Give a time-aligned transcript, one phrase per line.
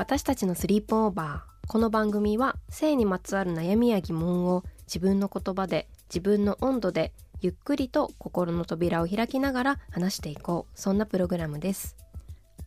[0.00, 1.68] 私たちのスリープオーバー。
[1.68, 7.12] この番組は性にまつわる悩みや疑問を自分の言葉で自分の温度で
[7.42, 10.80] ゆっくりと心の扉を開きながら話していこう。
[10.80, 11.96] そんなプログラムです。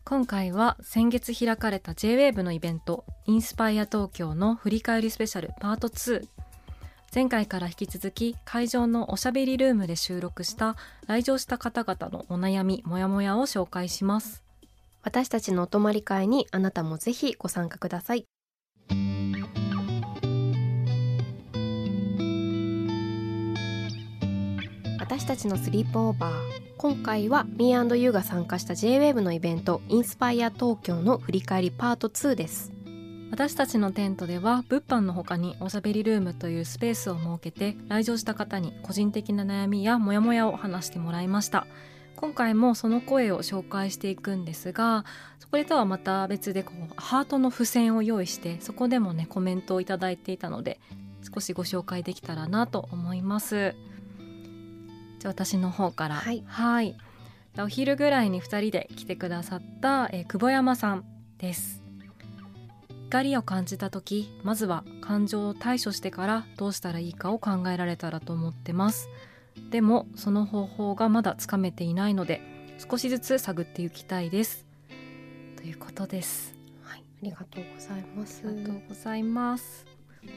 [0.04, 6.28] 今回は先月開かれた JWAVE のイベントインスパイア東京の振り返りスペシャルパート2
[7.12, 10.76] 前回から引き続き会場のおしゃべりルームで収録した
[11.08, 14.43] 来場した方々のお悩みモヤモヤを紹介します。
[15.04, 18.26] 私たちのお泊まり会にあなたもぜひご参加ください。
[24.98, 26.34] 私たちのスリープオーバー。
[26.78, 32.72] 今回は Me&You が参加した JWAVE のイベントインスパイア東京の振り返りパート2です。
[33.30, 41.66] 私たちのテントでは物販の他におしゃべりルームというスペースを設けて来場した方に個人的な悩みやモヤモヤを話してもらいました。
[42.16, 45.04] 今回もその声を紹介していくんですが
[45.38, 50.80] そこでとはまた別でこうハートの付箋を用意してそこでもねコメントをいただいていたので
[51.34, 53.74] 少しご紹介できたらなと思います。
[55.18, 56.16] じゃあ私の方から。
[56.16, 56.44] はい。
[56.46, 56.96] はい。
[57.58, 61.04] お昼ぐらいに2人で来てくださった、えー久保山さん
[61.38, 61.84] です。
[63.14, 69.08] 怒りを感じた時まずは感情を対処してからどうしたらいいかを考えられたらと思ってます
[69.70, 72.40] でもその方法がまだつかめていないので
[72.78, 74.66] 少しずつ探っていきたいです。
[75.56, 76.54] ということです。
[76.82, 78.42] はい、ありがとうございます。
[78.46, 79.86] ありがとうございます。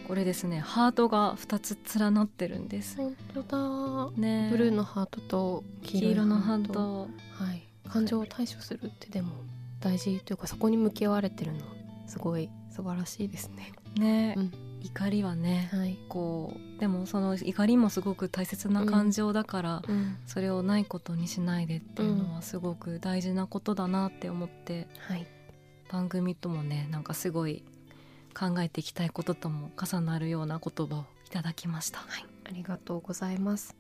[0.08, 2.98] これですねハートが2つ連なってるんです。
[2.98, 4.12] 本当だ。
[4.18, 7.08] ねブルーのハートと黄黄色のハート。
[7.34, 9.32] はい、感情を対処するってでも
[9.80, 11.60] 大事というかそこに向き合われてるの
[12.08, 13.74] すごい素晴らしいですね。
[13.96, 25.28] ね、うん怒りはねはい、こうでもその怒りもすごく大切な感情だから、うん、それをないことにしないでっていうのはすごく大事なことだなって思って、はい、
[25.92, 27.64] 番組ともねなんかすごい
[28.34, 32.00] 考えていきたいこととも重なるような言葉をいただきました。
[32.00, 33.76] はい、ありがとうございます。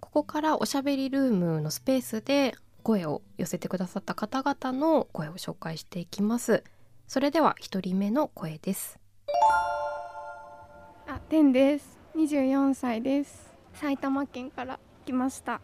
[0.00, 6.64] ここからおしゃべりルームのスペースで声を寄せてくださった方々の声を紹介していきます。
[7.06, 8.98] それでは一人目の声です。
[11.10, 11.98] あ、てんです。
[12.16, 13.50] 24歳です。
[13.72, 15.62] 埼玉県から来ました。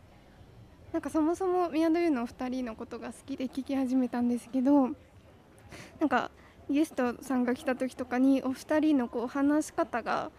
[0.91, 4.89] なんかそもそも宮戸優のお二人のことが好きで聞き始めたんですけど、
[6.01, 6.31] なんか
[6.71, 10.31] ゲストさんが来た時とかにお二人のこう話し方が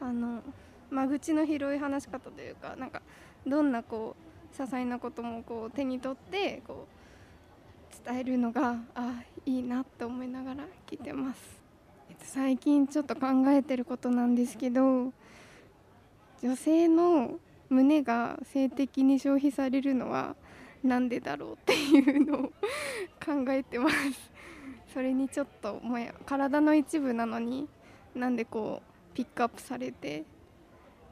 [0.00, 0.42] あの
[0.90, 3.02] 間口の広い話し方というか、なんか
[3.46, 4.16] どんなこ
[4.50, 11.63] う些細なこともこう手に取ってこう伝えるのがあいいなと思いながら聞いてます。
[12.20, 15.12] 最近ちょっと考えてることなんですけど
[16.42, 17.38] 女性の
[17.68, 20.36] 胸が性的に消費されるのは
[20.82, 22.42] なんでだろうっていうのを
[23.24, 23.96] 考えてます。
[24.92, 27.66] それにちょっともや体の一部なのに
[28.14, 28.80] なんでこ
[29.12, 30.24] うピックアップされて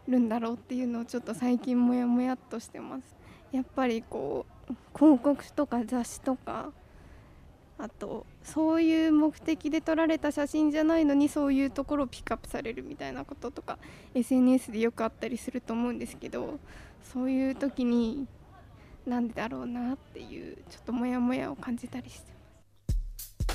[0.07, 3.17] るんだろうっていうのをちょっと最近もやもやっとしてます。
[3.51, 6.71] やっぱりこう広告とか雑誌とか
[7.79, 13.79] あとそういう目的で撮られた写真じゃないのにそういうところをピックアップされるみたいなこととか
[14.15, 16.59] SNS でよくあったりすると思うんですけど
[17.13, 18.27] そういう時に
[19.07, 22.33] なんでだろうなっていうちょっとモヤモヤを感じたりして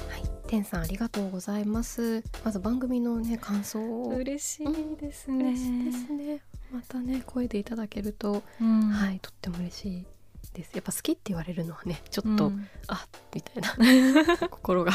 [0.09, 2.23] はい、てんさんありがとうございます。
[2.43, 5.51] まず番組のね感想を嬉しいですね。
[5.51, 6.41] 嬉しいですね。
[6.71, 10.05] またね声でいただけると、うんはいとっても嬉しい
[10.57, 10.71] です。
[10.73, 12.67] やっぱ好きって言われるのはねちょっと、うん。
[12.87, 13.77] あみたいな。
[14.49, 14.91] 心が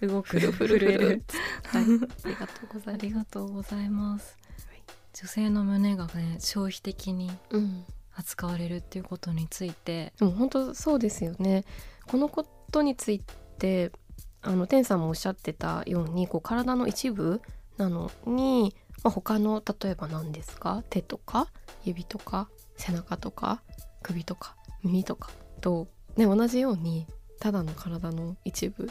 [0.00, 1.24] 動く震える。
[1.64, 2.90] はい、ありがとうございます。
[2.90, 4.36] ありがとうございます、
[4.66, 4.82] はい。
[5.12, 10.12] 女性の胸がね消費的にうん、扱われるっていうことについて。
[10.18, 11.64] でも本当そうですよね。
[12.06, 13.20] このことについ
[13.58, 13.92] て
[14.40, 17.40] あの天さんもおっしゃってたようにこう体の一部
[17.76, 18.74] なのに、
[19.04, 20.82] まあ、他の例えば何ですか？
[20.90, 21.48] 手とか？
[21.84, 22.48] 指とか？
[22.76, 23.62] 背中とか？
[24.02, 24.56] 首とか？
[24.82, 25.30] 耳とか
[25.60, 27.06] と、ね、同じように
[27.40, 28.90] ただの体の一部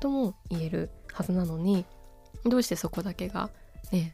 [0.00, 1.84] とも言えるはずなのに
[2.44, 3.50] どうしてそこだけが
[3.92, 4.12] ね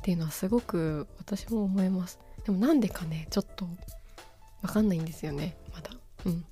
[0.00, 2.18] っていうのはすごく私も思います。
[2.44, 3.68] でもなんでかねちょっと
[4.62, 5.90] わかんないんですよねまだ。
[6.26, 6.44] うん。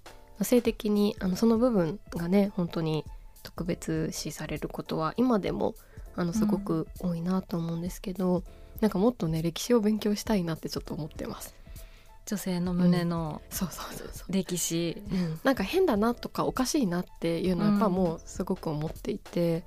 [0.45, 3.05] 性的にあのその部分がね本当に
[3.43, 5.75] 特別視されることは今でも
[6.15, 8.45] あのすごく多いなと思うんですけど、うん、
[8.81, 11.55] なんかもっとね歴史を勉強したいなってちょっと思ってます。
[12.27, 13.43] 女性の胸の
[14.29, 19.65] 歴史、うん、なんか変だなとかおかしいなっていうのはやっぱもうすごく思っていて、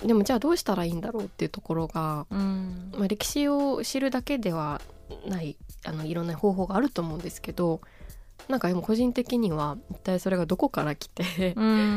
[0.00, 4.80] うん、でもじゃあどうしたらいいんだろうっていうところが、うん、まあ、歴史を知るだけでは
[5.26, 7.80] ないあのいろんな方法があると思うんですけど
[8.48, 11.54] なんかでも個人的には一体それがどこから来て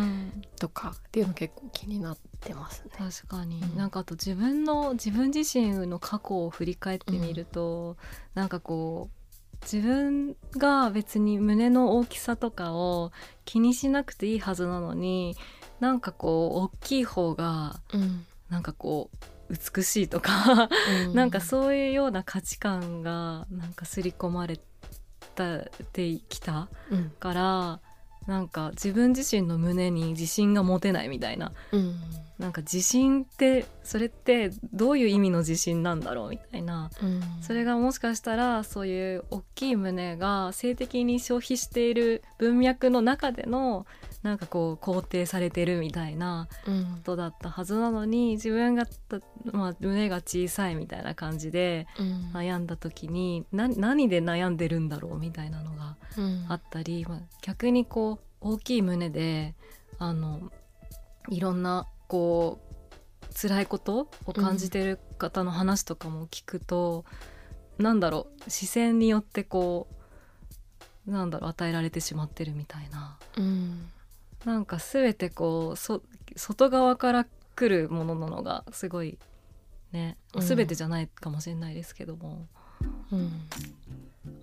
[0.59, 2.91] とかっていうの結構気になってますね。
[2.97, 7.95] 確かに、うん、なんかあと自分の自分自身の過去を振り返ってみると、うん、
[8.33, 9.16] なんかこう
[9.61, 13.11] 自分が別に胸の大きさとかを
[13.45, 15.35] 気にしなくていいはずなのに
[15.79, 20.69] なんかこう大きい方が、うん、なんかこう美しいとか
[21.13, 26.67] なんかそういうような価値観がなんか刷り込まれてきた
[27.19, 27.79] から、
[28.27, 31.95] なんか自分自身の胸に自信が持てないみたいな、うん、
[32.37, 43.85] なんか自信ってそれってどういう意味の自信なんだろうみたいな、うん、それがもしかしたらそういう大きい胸が性的に消費している文脈の中での
[44.27, 46.71] なんかこう肯定されてるみたいなこ
[47.05, 48.85] とだったはずなのに、うん、自分が、
[49.53, 51.87] まあ、胸が小さいみたいな感じで
[52.33, 55.95] 悩んだ時に、うん、何で悩んでるんだろうみたいなのが
[56.49, 59.55] あったり、まあ、逆にこう大きい胸で
[59.97, 60.51] あの
[61.29, 67.05] いろんなこう辛いことを感じてる方の話とかも聞くと、
[67.79, 69.87] うん、なんだろう視線によってこ
[71.07, 73.87] うなんだろう与えられてしまってるみたいな、うん、
[74.47, 76.01] なんか全てこうそ
[76.37, 77.27] 外側から
[77.57, 79.17] 来るものなのがすごい
[79.91, 82.47] ね、うん、全てじゃないかもしれないですけども。
[83.11, 83.31] うん、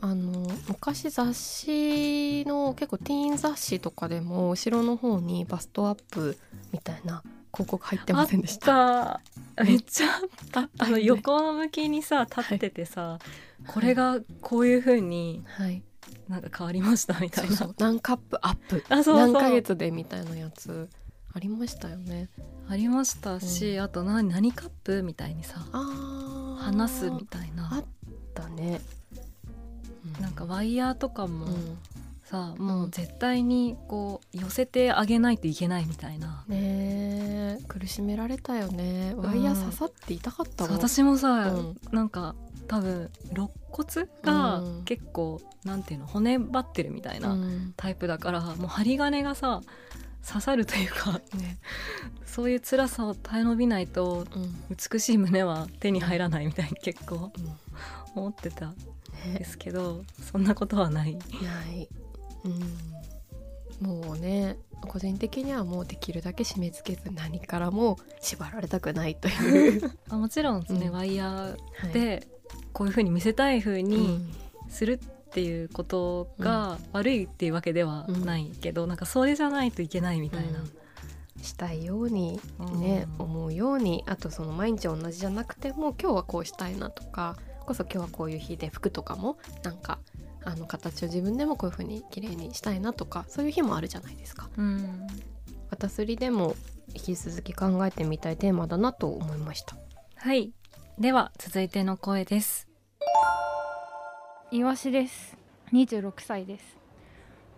[0.03, 6.37] あの昔雑誌の結構ティーン雑誌とかでも後ろの方にバストアップ
[6.73, 7.23] みたいな
[7.53, 9.23] 広告入ってませんでした？
[9.65, 10.69] めっちゃあった。
[10.85, 13.19] あの横向きにさ立っててさ、は
[13.63, 15.83] い、これがこういうふうに、はい、
[16.29, 17.57] なんか変わりましたみたいな。
[17.57, 18.85] そう何カップアップ。
[18.89, 20.89] あそう何ヶ月でみたいなやつ。
[21.35, 22.31] ありましたよね。
[22.69, 25.61] ありましたし、うん、あと何何カップみたいにさ
[26.59, 27.75] 話すみたいな。
[27.75, 27.85] あっ
[28.35, 28.81] たね、
[30.17, 31.79] うん、なんかワイヤーとかも、うん。
[32.25, 36.45] さもう絶対にこう寄せてあげないといけないみたいな。
[36.49, 39.13] ね苦しめられたよね。
[39.17, 42.35] ワイヤー刺さって痛かったもん、私もさ、うん、なんか
[42.67, 47.37] 多分肋骨が結構、うん、なんていうの骨張ってるみたいな
[47.77, 49.61] タイプだから、もう針金がさ
[50.27, 51.59] 刺さるというか、ね、
[52.25, 54.27] そういう辛さを耐え延びないと、
[54.71, 57.31] 美しい胸は手に入らないみたいに結構、
[58.15, 58.75] 思ってたん
[59.35, 61.15] ですけど、ね、そんなことはない。
[61.15, 61.21] な
[61.73, 61.89] い。
[62.45, 69.91] うん、もうね個人的にはもうできるだけ締め付けず何からも縛られたくないという。
[70.09, 72.27] あもちろんですね、うん、ワイヤーで
[72.75, 74.21] こういうふうに見せたいふうに
[74.69, 74.99] するっ
[75.31, 80.61] ていうことが悪いっていうわけではないけど、うん、なんかそれじゃないといけないみたいな。
[81.43, 82.41] したいように
[82.79, 89.99] ね、うん、思うようにあとその毎日同じじゃなくても今日はこうしたいなとかこそ今日はこういう日で服とかもなんか
[90.43, 94.49] あの形を自分でもこういう風に綺麗にしたいなとかそういう日もあるじゃないですか。
[94.57, 95.07] うん、
[95.71, 96.57] 私すりでも
[96.95, 99.77] 引き続き考えてみたいテーマだなと思いました。
[100.17, 100.53] はい
[100.97, 102.69] では続いての声です。
[104.53, 105.37] いわしです。
[105.73, 106.79] 26歳です。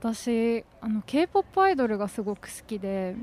[0.00, 3.14] 私あの K-POP アイドルがすごく好きで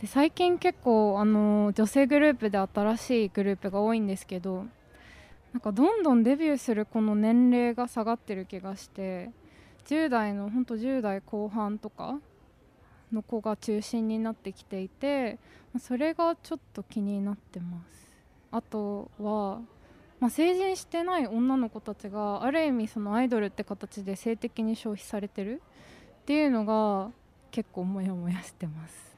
[0.00, 4.66] で最近結構あの女性グループで新しいグループが多いんですけど
[5.52, 9.30] なんかどんどんデビューするこの年齢が下がってる気がして
[9.86, 12.20] 10代の本当10代後半とか
[13.12, 15.40] の子が中心になってきていて
[15.80, 18.09] それがちょっと気になってます
[18.50, 19.60] あとは、
[20.18, 25.62] まあ、成人してない女の子たちがある意味そのアイドルって形で性的に消費されてる。
[26.20, 27.10] っていうのが
[27.50, 29.10] 結構モヤモヤしてます。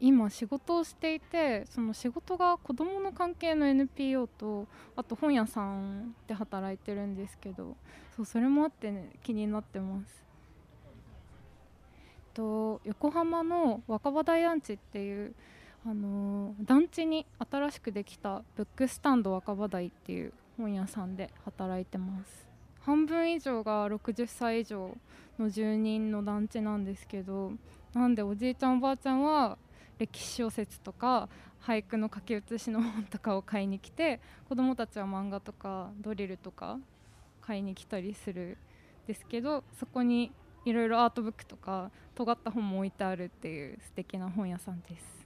[0.00, 7.76] 今仕事をしていてその仕事が子どもの関係の NPO とあと本屋さんで働いてるんですけど
[8.14, 10.24] そうそれもあって、ね、気になってます。
[12.32, 15.34] と横浜の若葉台団地っていう
[15.86, 22.48] あの団地に新しくできたブックスタンド若葉台っていう本屋さんで働いてます。
[22.80, 24.96] 半分以上が60歳以上
[25.38, 27.52] の住人の団地なんですけど
[27.92, 29.58] なんでおじいちゃんおばあちゃんは
[29.98, 31.28] 歴史小説とか
[31.62, 36.78] 俳句の書き写しの本とかを買いに来て子供たちは漫画とかドリルとか
[37.42, 38.56] 買いに来たりする
[39.04, 40.32] んですけどそこに
[40.64, 45.17] いろいろアートブックとか尖った本も置いてあるっていう素敵な本屋さんです。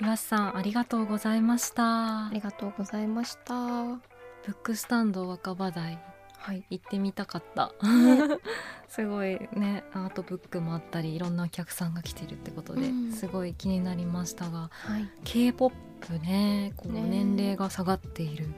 [0.00, 2.26] 岩瀬さんありがとうございました。
[2.26, 3.54] ありがとうございました。
[3.54, 5.98] ブックスタンド若葉台
[6.36, 6.64] はい。
[6.68, 7.72] 行ってみたかった。
[8.88, 9.84] すごいね。
[9.92, 13.12] アートブックもあったりいろんなお客さんが来てるってことで、うん。
[13.12, 15.08] すごい気になりましたがはい。
[15.22, 15.74] K-POP
[16.20, 17.02] ねこうね。
[17.02, 18.50] 年齢が下がっているっ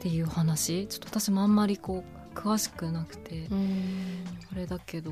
[0.00, 4.24] ていう話ちょっと私もあんまりこう詳しくなくてうん。
[4.50, 5.10] あれだけど。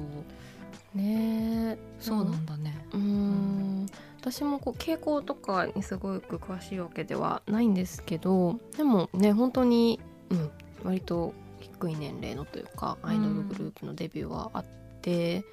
[0.95, 1.73] ね。
[1.73, 2.87] えそうなんだね。
[2.93, 3.87] うーん
[4.25, 10.00] 私もこう傾向とかにすごく詳しいわけではないんですけどでもね本当に、
[10.31, 10.50] うん、
[10.83, 14.64] 割と低い年齢のというかアイドルグループのデビューはあっ
[15.02, 15.45] て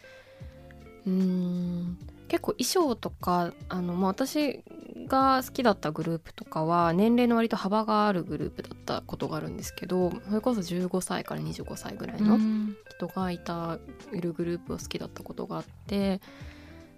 [1.05, 1.97] うーん
[2.29, 4.63] 結構衣装とかあの、まあ、私
[5.05, 12.77] が好きだったグループとかは年齢の割と幅があるグループだったことがあるんですけどそれこそ15歳から25歳ぐらいのうん。
[12.89, 13.79] 人がいた
[14.13, 16.21] いるグループを好きだったことがあって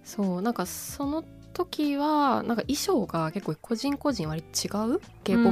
[0.04, 1.24] そうなんかその
[1.54, 5.52] 時はなんか衣装が結構個人個人割と違う？K p o p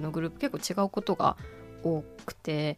[0.00, 1.36] のグループ、結構違うことが
[1.82, 2.76] 多くて。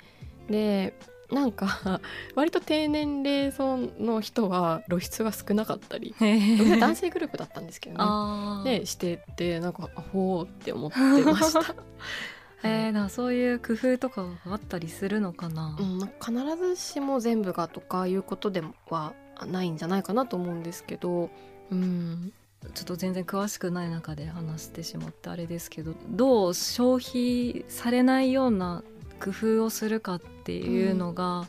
[0.49, 0.95] で
[1.31, 2.01] なんか
[2.37, 6.15] 割と低年齢層の人は露出が少なかったり。
[6.19, 8.81] 男性グループだったんですけどね。
[8.81, 11.75] でしててなんかほうって思ってました。
[12.65, 19.15] えー、なそういう工夫とかがあったりするのかな、うん、まあ必ずしも全部がとかいうことでは
[19.47, 21.29] ないんじゃないかなと思うんですけど、
[21.73, 22.33] うん、
[22.75, 28.83] ちょっと全然詳しくない中で話してしまってあれですけどどう消費されないような
[29.21, 31.47] 工夫をするかっていうのが、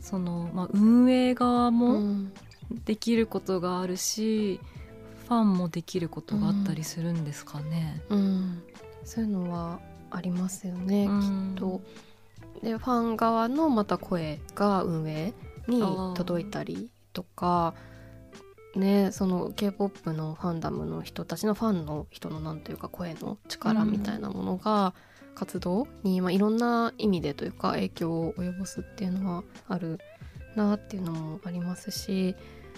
[0.00, 2.32] その、まあ、運営側うもん
[2.86, 4.60] できることがあるし、
[5.28, 8.02] ファンもできることがあったりするんですかね。
[8.08, 8.62] うん、
[9.04, 9.78] そういうのは
[10.10, 11.80] ありますよね、うんきっと。
[12.62, 15.34] でファン側のまた声が運営
[15.68, 15.82] に
[16.14, 17.74] 届いたりとか。
[18.76, 24.94] ね、その k p o p のファンダムの人たちのファンの人のなんというか声の力みたいなものが
[25.34, 29.98] 活動に、まあ、いろんな意味でというか影響を及ぼすっていうのはある
[30.56, 32.36] なっていうのもありますし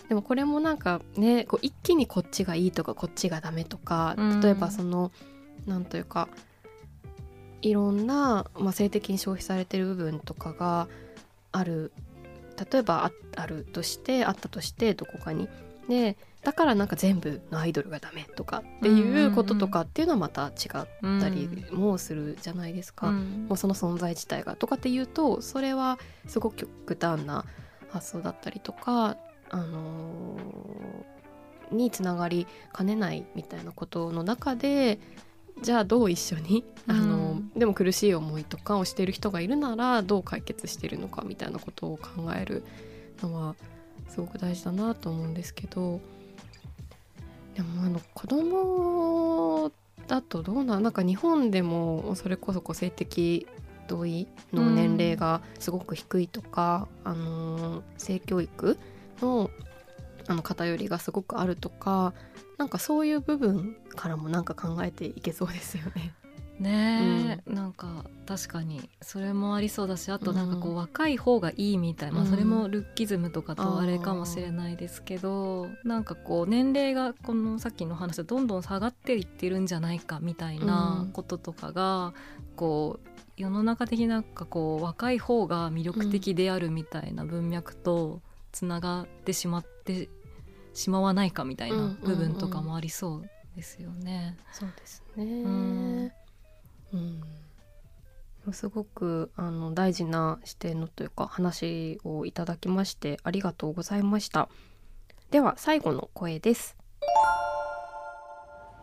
[0.09, 5.11] でもこれもなんかねこう一気にこっちがいいとかこっちがダメとかうん例えばその、
[5.67, 6.29] なんというか
[7.63, 10.89] いろんな、まあ、性的に消費されてる部分とかが
[11.51, 11.93] ある
[12.73, 15.49] 例えばああるとしてあったとしてどこかに。
[15.89, 23.09] でだからなんか全部のアイドルがダメとかっていうこととかっていうのはまた違ったりもするじゃないですか。
[23.09, 23.47] うん。
[23.49, 24.55] もうその存在自体が。
[24.55, 27.45] とかっていうとそれはすごく極端な
[27.91, 29.17] 発想だったりとか、
[29.51, 31.19] あのー
[31.71, 34.99] につながりかねないみたいなことの中で
[35.63, 42.65] じゃあどう一緒に、あのうんでも苦しい思いとかをしている人がいるならどう解決しているのかみたいなことを考える
[43.23, 43.57] のは
[44.09, 46.01] すごく大事だなと思うんですけど
[47.55, 49.73] でもあの子供
[50.07, 53.47] だとどうなんなんか日本でもそれこそ個性的
[53.89, 58.79] 同意の年齢がすごく低いとか、あの性教育
[59.23, 59.51] の
[60.27, 62.13] あの偏りがすごくあるとか
[62.59, 66.13] なんかそういう部分からもなんか考えていけそうですよね。
[66.59, 81.13] ねえ、なんか確かにそれもありそうだしあとなんかこう、うん若い方がいいみたいな、まあ、うんそれもルッキズムとかとあれかもしれないですけどなんかこう年齢がこのさっきの話でどんどん下がっていってるんじゃないかみたいなうん。
[81.13, 82.15] こととかが、
[82.57, 88.21] こう世の中的になんかこう若い方が魅力的であるみたいな文脈と
[88.53, 90.09] つながってしまって
[90.75, 94.37] しまわないかみたいな部分とかもありそうですよね。
[94.53, 96.15] そうですね。
[96.93, 104.49] うん、すごくあの大事な視点のというか話をいただきましてありがとうございました。
[105.31, 106.79] では最後の声です。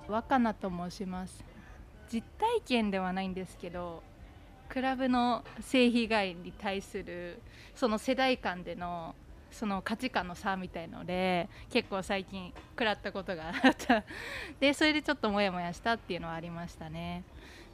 [0.07, 1.43] 若菜と申します
[2.11, 4.03] 実体験ではないんですけど
[4.69, 7.39] クラブの性被害に対する
[7.75, 9.15] その世代間での
[9.51, 14.03] その価値観の差みたいので結構最近食らったことがあった
[14.59, 17.23] でそれでちょっとモヤモヤしたっていうのはありましたね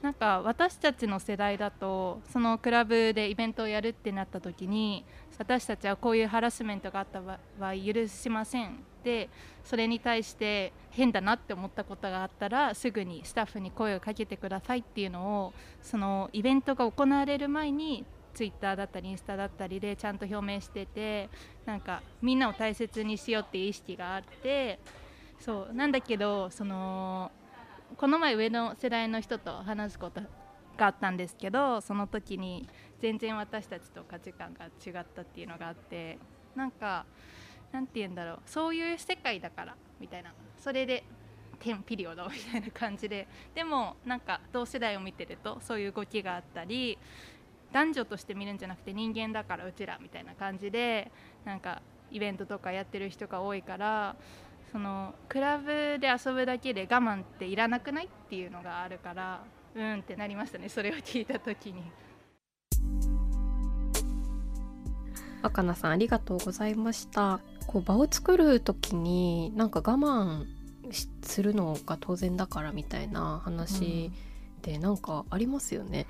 [0.02, 5.06] なんか私たちの世代だとそのクラブでイベントをやるってなった時に
[5.38, 8.84] 私たちはこういうハラスメントがあった場合許しません。
[9.04, 9.30] で
[9.64, 21.30] それに対して変だなって思ったことがあったらすぐにスタッフに声をかけてくださいっていうのをそのイベントが行われる前にツイッターだったりインスタだったりでちゃんと表明してて
[21.66, 24.80] なんかみんなを大切にしようっていう意識があって
[25.40, 27.32] そうなんだけどその
[27.98, 30.22] この前上の世代の人と話すこと
[30.78, 32.68] があったんですけどその時に
[33.00, 36.18] 全然私たちと価値観が違ったっていうのがあって
[36.56, 37.06] なんか
[37.72, 40.34] なんて言うんだろうそういう世界だからみたいな。
[40.58, 41.04] それで
[41.60, 43.28] テンピリオドみたいな感じで。
[43.54, 46.98] でもなんか同世代を見てるとそういう動きがあったり
[47.72, 51.12] 男女として見るんじゃなくて人間だからうちらみたいな感じで
[51.46, 51.82] なんか
[52.12, 54.16] イベントとかやってる人が多いから
[54.72, 59.44] そのクラブで遊ぶだけで我慢っていらなくないっていうのがあるから
[59.76, 61.84] うんってなりましたねそれを聞いた時に。
[65.42, 67.40] 若菜さんありがとうございました。
[67.66, 70.46] こう場を作る時になんか我慢
[71.24, 74.12] するのが当然だからみたいな話
[74.58, 76.06] ってなんかありますよね、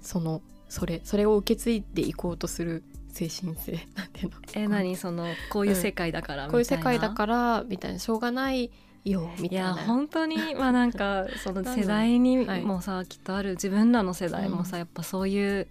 [0.00, 3.72] うん、そのそれそれを受け継いでいこうとする精神性。
[3.96, 4.36] なんていうの？
[4.54, 4.96] え何？
[4.96, 7.98] そのこういう世界だから、うん、こういう世界だからみたいな。
[7.98, 8.70] しょうがない
[9.04, 9.74] よみたいな。
[9.74, 13.52] いや本当にまあなんか その世代にもさ、はい、きっとある。
[13.52, 15.68] 自分らの世代もさ、やっぱそういう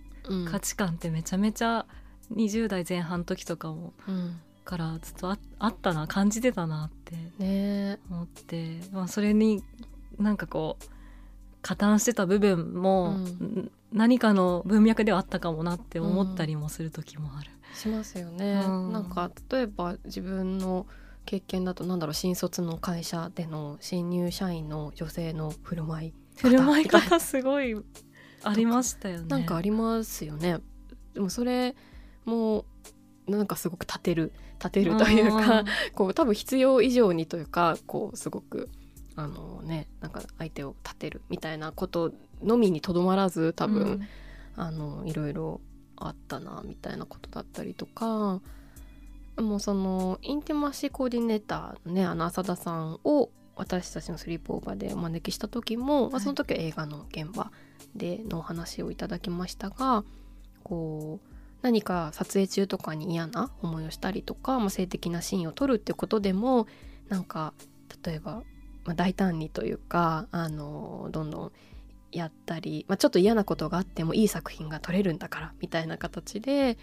[0.49, 1.85] 価値観ってめちゃめちゃ
[2.33, 3.93] 20代前半の時とかも、
[4.65, 9.63] からずっとああったな感じてたなって思って、まあ、それに
[10.19, 10.85] なんかこう
[11.61, 13.17] 加担してた部分も、
[13.91, 17.51] 何かの文脈ではあったかもなって思ったりもする時もある。
[17.73, 20.85] しますよね、うん、なんか例えば自分の
[21.25, 27.75] 経験だとなんだろう新卒の会社での新入社員の女性の振る舞い振る舞い方すごい
[28.43, 29.25] ありましたよね。
[29.27, 30.59] なんかありますよね。
[31.13, 31.75] でもそれ
[32.25, 32.65] も
[33.27, 38.69] なんかすごく立てる立てるというか、こう多分必要以上にというかこうすごく
[39.15, 44.07] あのねなんか相手を立てるみたいなことのみにとどまらず多分、うん、
[44.55, 45.61] あのいろいろ
[45.97, 48.41] あったなみたいなことだったりとか
[49.37, 57.51] もうそのインティマシーコーディネーターのねあの浅田さんを私たちのスリープオーバーでお招きした時も、はい、まあ、その時は映画の現場
[57.95, 60.03] でのお話をいただきましたが
[60.63, 61.29] こう
[61.61, 66.67] 何か撮影中とかに嫌な思いをしたりとか、まあ、性的なシーンを撮るってことでも
[67.09, 67.53] なんか
[68.05, 68.43] 例えば、
[68.85, 71.51] まあ、大胆にというかあのどんどん
[72.11, 76.77] やったり、まあ、ちょっと嫌なことがあってもいい作品が撮れるんだからみたいな形で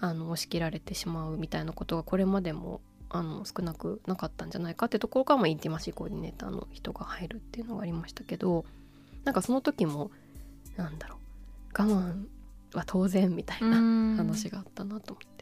[0.00, 8.64] あの押し切られてしまうみたいなことがこれまでもあの少なくなかったんじゃないかってところから、まあ、インティマシーコーディネーターの人が入るっていうのがありましたけど
[9.24, 10.10] なんかその時も
[10.76, 11.18] なんだろう
[11.82, 12.24] 我慢
[12.74, 13.76] は当然みたいな
[14.16, 15.40] 話があったなと思って。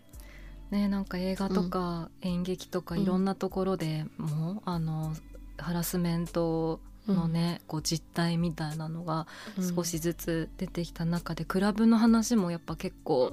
[0.71, 5.15] ね、なんか映画とか演劇とかいろんなところでも、うん、あの
[5.57, 6.81] ハラスメント
[7.13, 9.27] のね、うん、こう実態みたいなのが
[9.75, 13.33] 少しずつ出てきた中で、うん、クラブの話もやっぱ結構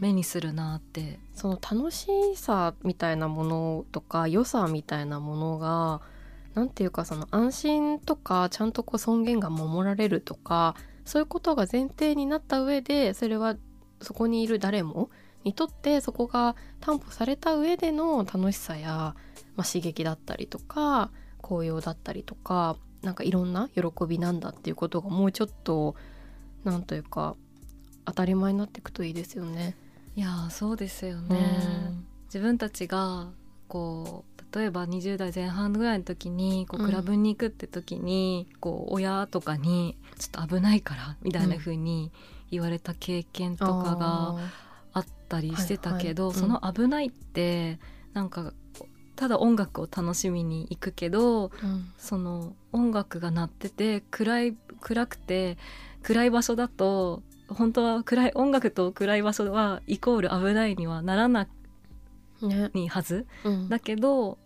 [0.00, 2.06] 目にするなって、その楽し
[2.36, 6.00] さみたいなものとか良さみたいなものが
[6.54, 13.56] なんていうかその安心とかちゃんとこう尊厳が守られるとかそういうことが前提になった上でそれは
[14.00, 15.10] そこにいる誰も
[15.44, 19.14] にとってそこが担保された上での楽しさや、
[19.56, 21.10] まあ、刺激だったりとか
[21.42, 25.94] 紅葉だったりとかなんかいろんな喜びなんだっていうことがもうちょっと
[26.64, 27.36] なんというか
[28.04, 29.76] 当たり前になっていくといいですよね。
[30.16, 31.36] いやそうですよね、
[32.26, 33.30] 自分たちが
[33.66, 42.12] こう例えば20代前半ぐらいの時にこうクラブに行くって時に、うん、こう親とかに「ちょっと危ないから」みたいな風に
[42.52, 44.36] 言われた経験とかが
[44.92, 47.80] あったりしてたけど、その危ないって
[48.12, 48.52] なんか
[49.24, 51.50] ただ音楽を楽しみに行くけど、うん、
[51.96, 55.56] その音楽が鳴ってて暗い暗くて
[56.02, 61.48] 暗い場所だと本当は暗い音楽と暗い場所はイコール危ないにはならな
[62.74, 64.36] いはず、ねうん、だけど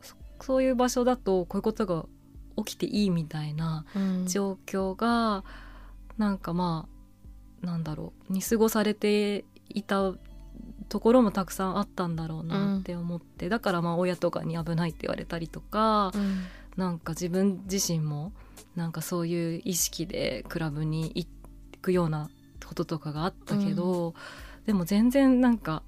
[0.40, 2.06] そういう場所だとこういうことが
[2.64, 3.84] 起きていいみたいな
[4.26, 5.42] 状況が、うん、
[6.18, 6.86] なんかま
[7.62, 10.12] あなんだろう見過ごされていた
[10.88, 16.44] ところもたくさんあったんだろうなって思って、うん、だからまあ親とかに危ないって言われたりとか、うん、
[16.76, 18.32] なんか自分自身も
[18.76, 21.26] なんかそういう意識でクラブに行
[21.82, 22.30] くような
[22.64, 24.14] こととかがあったけど、うん、
[24.66, 25.82] でも全然なんか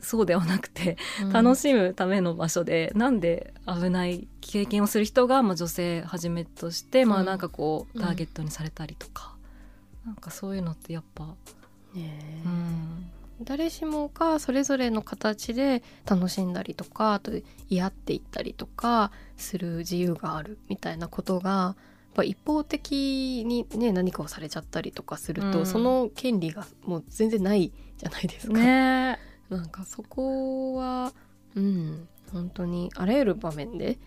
[0.00, 0.96] そうではなくて、
[1.32, 9.34] 楽しむための場所でなんで危ない経験をする人が、まあ、女性はじめとして、まあなんかこうターゲットにされたりとか
[10.06, 11.34] なんかそういうのってやっぱ、ね
[11.96, 12.42] え。
[12.46, 17.32] うん、誰しもがそれぞれの形で楽しんだりとかあと
[17.68, 21.76] 嫌っていったりとかする自由があるみたいなことが
[22.24, 28.54] 一方的にね何かをされちゃったりとかすると、うんその権利がもう全然ないじゃないですか。
[28.54, 31.12] ねなんかそこは
[31.54, 33.98] うん本当にあらゆる場面で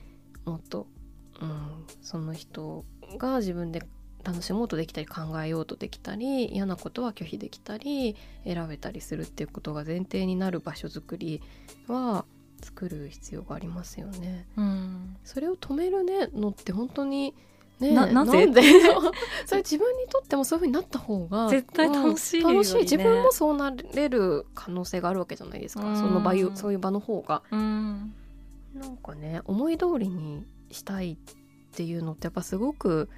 [0.46, 0.88] もっと、
[1.41, 2.86] うん、その人
[3.17, 3.84] が自分で
[4.24, 11.42] 楽しもうとできたり考えようとできたり嫌なことは拒否できたり選べたりするっていうことが前提になる場所づくり
[11.88, 12.26] は
[12.62, 14.46] 作る必要がありますよね。
[14.56, 17.34] うん、それを止めるねのって本当に
[17.80, 18.46] ねななぜ？
[18.46, 18.62] んで？
[19.46, 22.54] それ自分にとってもそういう風になった方が絶対楽しいよね。
[22.54, 22.82] うん楽しい。
[22.84, 25.98] 自分もそうなれる可能性があるわけじゃないですか、うん。
[25.98, 27.42] その場そういう場の方が。
[27.52, 28.14] うん、
[28.76, 31.18] なんかね思い通りにしたいっ
[31.74, 33.10] ていうのってやっぱすごく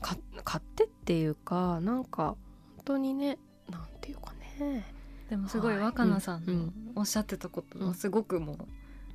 [0.00, 2.36] か勝手っていうかなんか
[2.76, 4.84] 本当にねなんていうかね。
[5.28, 5.82] でもすごいはい。
[5.82, 6.72] 若菜さんのうん。
[6.96, 7.88] おっしゃってたことうん。
[7.88, 8.56] はすごくもう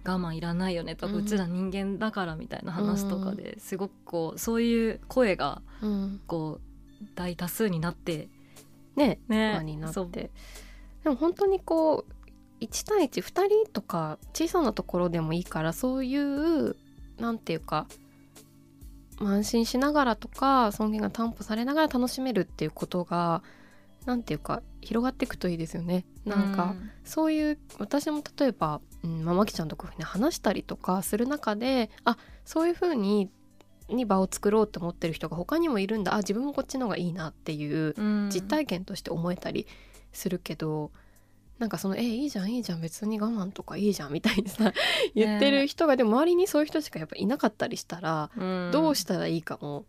[0.08, 6.22] 我慢いらないよねとか、ううんちら人間だからみたいな話とかですごくこうそういう声がうん。
[6.28, 8.30] こう大多数になって
[8.96, 10.32] ねね輪になって。
[11.04, 12.16] でも本当にこう
[12.62, 16.76] 1対12人とか小さなところでもいいからそういう
[17.18, 17.88] なんていうか
[19.20, 23.44] まあ安心しながらとか尊厳が担保されながら楽しめるっていうことが
[24.06, 26.06] なんていうか広がっていくといいですよね。
[26.26, 33.30] なんか、そういう私も例えば、うん、ママキちゃんとこういうふうに話したりとかする中であそういうふうに
[33.90, 36.16] に場を作ろうと思ってる人が他にもいるんだ。
[36.16, 38.30] あ自分もこっちの方がいいなっていううん。
[38.34, 39.68] 実体験として思えたり
[40.12, 40.92] するけど、
[41.60, 44.74] なんかその「えいいじゃんいいじゃん別に我慢とかいいじゃん」みたいにさ
[45.16, 48.72] 言ってる人がでも周りにそういう人しかやっぱいなかったりしたら、うん。
[48.72, 49.86] どうしたらいいかも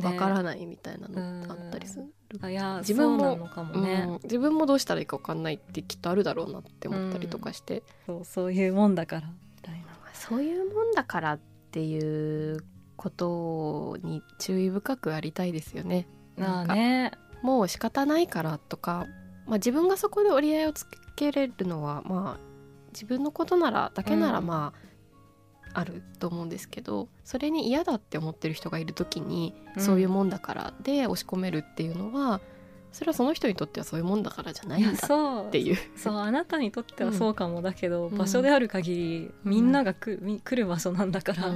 [0.00, 2.06] わからない、みたいなのあったりする。
[2.40, 3.36] あいや自分も
[3.74, 9.86] ね、うん、自分もどうしたらいいか分かんないってきっとあるだろうなって思ったりとかして、そうそういうもんだからみたいな。
[10.14, 11.38] そういうもんだからっ
[11.70, 12.64] ていう
[12.96, 16.06] ことに注意深くありたいですよね。
[16.38, 17.12] あなんかあね
[17.42, 19.06] もう仕方ないからとか、
[19.46, 22.40] まあ、自分がそこで折り合いをつけれるのはまあ
[22.92, 24.46] 自分のことならだけならうん。
[24.46, 24.72] ま
[25.72, 29.82] あ、あると思うんですけどそれに嫌だって思ってる人がいる時に、うん。
[29.82, 32.40] そういうもんだからで押し込めるっていうのは
[32.94, 35.76] それはその人にとってはそういうもんだからじゃないんだっていう。
[35.96, 38.16] そうあなたにとってはそうかもだけど、うん。
[38.16, 41.52] 場所である限りみんながく、み来る場所なんだから、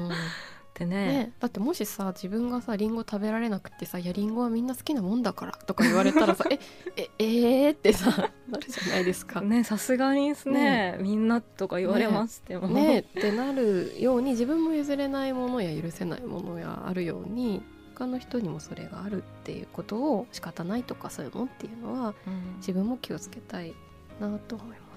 [0.84, 6.44] っうんてねね、だってもしさ自分がさリンゴ食べられなくてさ「いやリンゴはみんな好きなもんだから」とか言われたらさ
[6.96, 9.40] 「えええー?」ってさ なるじゃないですか。
[9.40, 17.62] ねさすがにですねみんなとか言われましても、ねってなるように自分も譲れないものや許せないものやあるように
[17.94, 23.74] 他の人にもそれがあるっていうことを仕方ないとかそういうもんっていうのはうん自分も気をつけたい
[24.20, 24.87] なと思います。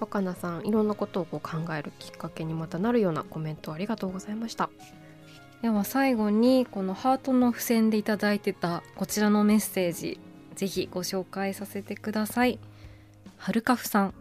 [0.00, 4.70] 若菜さんいろんなことをこう考えるきっかけにまたなるようなコメントありがとうございました。
[5.62, 10.18] では最後にこのハートの付箋でいただいてたこちらのメッセージ
[10.54, 12.58] ぜひご紹介させてください。
[13.36, 14.14] はるかふさん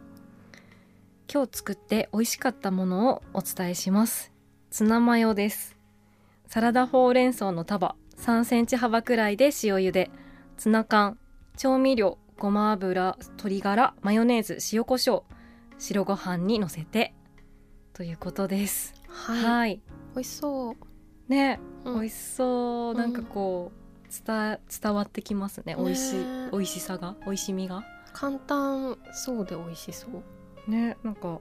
[1.31, 4.33] 今日作って美味しかったものをお伝えします。
[4.71, 5.77] ツナマヨです。
[6.47, 10.11] サラダほうれん草の束3センチ幅くらいで塩茹で。
[10.57, 11.17] ツナ缶
[11.55, 15.38] 調味料ごま油鶏ガラマヨネーズ塩コショウ。
[15.79, 17.13] 白ご飯にのせて。
[17.93, 18.93] ということです。
[19.07, 19.81] はい、はい。
[20.13, 20.75] 美味しそう。
[21.29, 21.93] ね、うん。
[21.95, 22.93] 美味しそう。
[22.95, 25.75] なんかこう伝伝わってきますね。
[25.75, 25.81] ね。
[25.81, 26.25] 美味しい。
[26.51, 27.15] 美味しさが。
[27.25, 27.85] 美味しみが。
[28.11, 30.07] 簡単そうで美味しそ
[30.67, 30.69] う。
[30.69, 30.97] ね。
[31.01, 31.39] なんか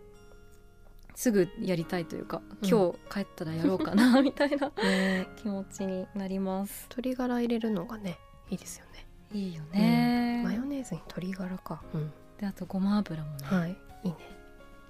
[1.16, 2.68] すぐやりたいというか、うん。
[2.68, 5.26] 今日帰ったらやろうかな みたいなね。
[5.34, 6.86] 気持ちになります。
[6.90, 8.16] 鶏ガラ入れるのがね
[8.50, 9.08] いいですよね。
[9.32, 11.82] いいよね、マヨネーズに鶏ガラか。
[11.92, 14.16] うん、であとごま油もね、はい、いいね。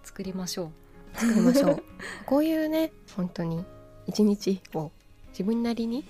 [0.05, 0.73] 作りましょ
[1.15, 1.83] 作りましょう。
[2.27, 3.65] こういうね、本当に
[4.07, 4.91] 一日を
[5.31, 6.05] 自分なりに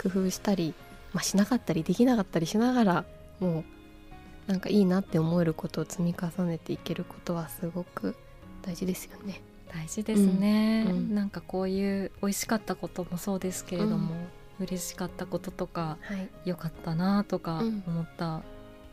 [0.00, 0.74] 工夫したり、
[1.12, 3.04] まあ、しなかったりできなかったりしながら、
[3.40, 8.14] もうなんかいいなって思えることを積み重ねていけることはすごく
[8.62, 9.40] 大事ですよね。
[9.70, 14.14] う大事ですね、うんうんなんかこういう美味しかったこともそうですけれども、
[14.60, 16.28] 嬉しかったこととかはい。
[16.44, 18.42] 良かったなとかうん思った、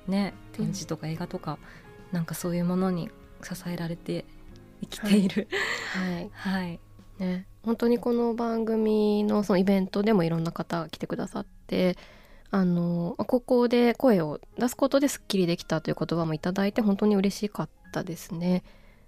[0.08, 1.60] ね展示とか映画とか、
[2.12, 3.10] なんかそういうものに
[3.46, 4.26] 支えられて
[4.82, 5.48] 生きている
[5.94, 6.30] はい。
[6.34, 6.80] はい、
[7.20, 11.98] ね、本当にこの番組のそのイベントでもいろんな方が来てくださって
[12.52, 18.64] あのここで声を出すことですっきりできたという言葉もいただいて本当に嬉しかったですね。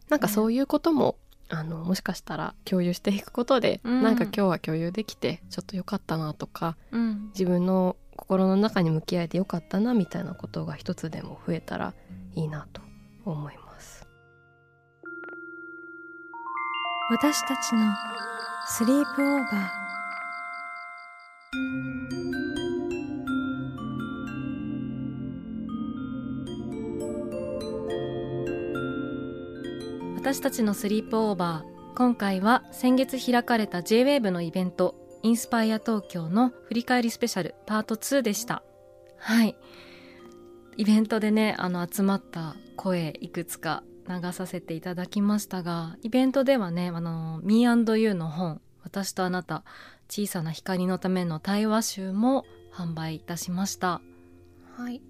[0.09, 1.17] なんかそういうことも
[1.49, 11.93] あのもしかしたら共有していくことで、うんなんか今日は共有できてちょっと良かったなとかうん自分の心の中に向き合えて良かったなみたいなことが一つでも増えたら
[12.33, 12.81] いいなと
[13.25, 13.64] 思います。
[17.07, 17.93] 私たちの
[18.67, 19.69] スリープオーバー。
[30.15, 38.63] 私たちのスリープオーバー今回は先月開かれた JWAVE のイベントインスパイア東京の振り返りスペシャルパート2でした。
[39.19, 39.55] はい。
[40.77, 49.63] イベントでねあの集まった声いくつか流させていただきましたがイベントではねあの Me&You の本私とあなた
[50.09, 54.01] 小さな光のための対話集も販売いたしました。
[54.77, 55.01] はい、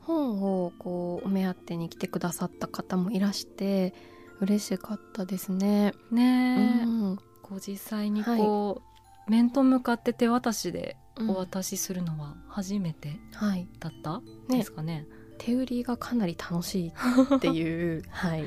[0.00, 3.94] 本をこうお目当てに来てくださった方もいらして
[4.40, 5.94] 嬉しかったですね。
[6.10, 7.18] ねえ、うん。
[7.42, 8.82] こう実際にこ
[9.26, 11.30] う、面と向かって手渡しでうん。
[11.30, 14.58] お渡しするのは初めてはい、だった、ね。
[14.58, 15.06] ですかね。
[15.38, 16.92] 手売りがかなり楽しい
[17.36, 18.44] っていう、 はい、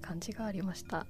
[0.00, 1.06] 感じがありました。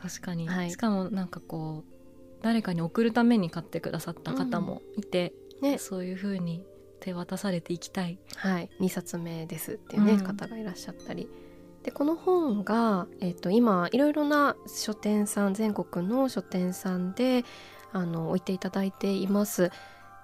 [0.00, 0.70] 確かに、はい。
[0.70, 5.78] しかもなんかこう誰かに送るために買ってくださった方もいて、ね。
[5.78, 6.64] そういう風に
[7.00, 8.18] 手渡されていきたい。
[8.36, 10.24] はい、2冊目ですっていうね、うん。
[10.24, 11.28] 方がいらっしゃったり。
[11.82, 17.44] でこの本が、えっと今いろいろな書店さん全国の書店さんで
[17.92, 19.70] あの置いていただいています。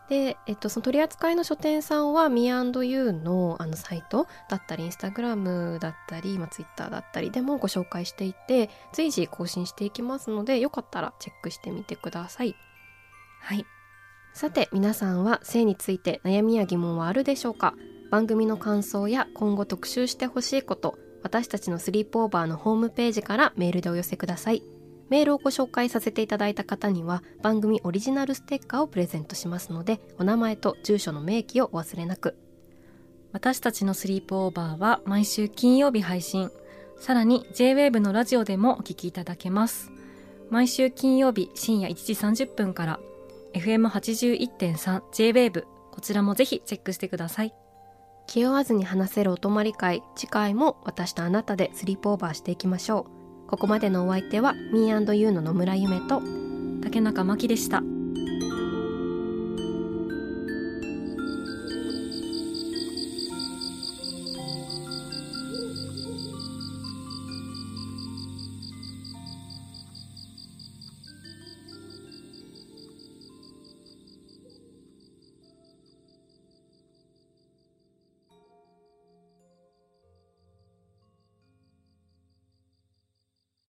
[0.08, 12.54] で、えっと、その取り扱いの書店さんは Me&You のあのサイトだったりインスタグラムだったり、まあ、ツイッターだったりでもご紹介していて随時更新していきますのでよかったらチェックしてみてください。
[13.40, 13.66] はい。
[14.32, 17.74] さて皆さんは性について悩みや疑問はあるでしょうか？
[18.10, 24.62] 番組の感想や今後特集してほしいこと私たちのスリープオーバーのホームページからメールでお寄せください
[25.08, 32.36] メールをご紹介させていただいた方には番組オリジナルステッカーをプレゼントしますのでお名前と住所の明記をお忘れなく
[33.36, 36.50] 私たちのスリープオーバーは毎週金曜日配信。
[36.98, 39.92] さらに JWAVE のラジオでもお聞きいただけます。
[40.48, 43.00] 毎週金曜日深夜1時30分から
[43.52, 47.54] FM81.3 JWAVE こちらもぜひチェックしてください。
[48.26, 53.15] 気負わずに話せるお泊まり会次回も私とあなたでスリープオーバーしていきましょう
[53.48, 56.22] ここまでのお相手は Me&You の野村夢と
[56.82, 57.82] 竹中真希でした。